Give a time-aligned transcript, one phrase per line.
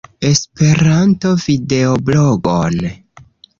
[0.29, 2.87] Esperanto-videoblogon